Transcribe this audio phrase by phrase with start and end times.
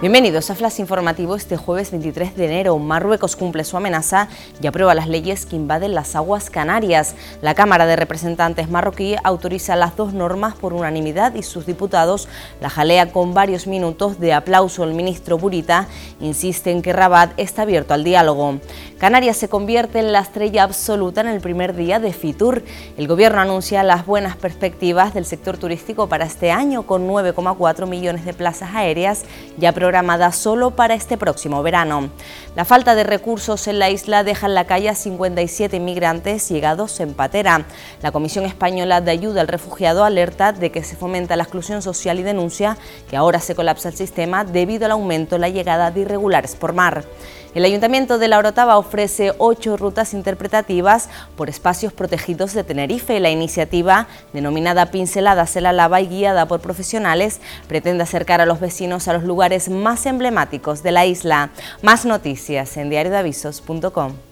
[0.00, 2.78] Bienvenidos a Flash Informativo este jueves 23 de enero.
[2.78, 4.28] Marruecos cumple su amenaza
[4.62, 7.16] y aprueba las leyes que invaden las aguas canarias.
[7.42, 12.28] La Cámara de Representantes marroquí autoriza las dos normas por unanimidad y sus diputados
[12.60, 14.84] la jalea con varios minutos de aplauso.
[14.84, 15.88] El ministro Burita
[16.20, 18.60] insiste en que Rabat está abierto al diálogo.
[18.98, 22.62] Canarias se convierte en la estrella absoluta en el primer día de Fitur.
[22.96, 28.24] El gobierno anuncia las buenas perspectivas del sector turístico para este año con 9,4 millones
[28.24, 29.24] de plazas aéreas
[29.56, 32.10] ya programada solo para este próximo verano.
[32.54, 37.00] La falta de recursos en la isla deja en la calle a 57 inmigrantes llegados
[37.00, 37.64] en patera.
[38.02, 42.18] La Comisión Española de Ayuda al Refugiado alerta de que se fomenta la exclusión social
[42.18, 42.76] y denuncia
[43.08, 46.74] que ahora se colapsa el sistema debido al aumento en la llegada de irregulares por
[46.74, 47.06] mar.
[47.54, 53.20] El Ayuntamiento de La Orotava ofrece ocho rutas interpretativas por espacios protegidos de Tenerife.
[53.20, 58.60] La iniciativa, denominada Pinceladas en la Lava y guiada por profesionales, pretende acercar a los
[58.60, 61.50] vecinos a los lugares más emblemáticos de la isla.
[61.82, 64.27] Más noticias en diariodavisos.com.